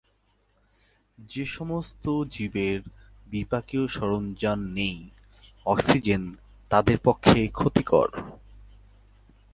যে 1.29 1.43
সমস্ত 1.45 2.05
জীবের 2.31 2.79
বিপাকীয় 3.27 3.85
সরঞ্জাম 3.87 4.59
নেই, 4.69 4.97
অক্সিজেন 5.65 6.23
তাদের 6.71 6.97
পক্ষে 7.03 7.39
ক্ষতিকর। 7.47 8.09